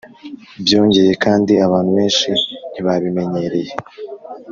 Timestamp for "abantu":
1.65-1.89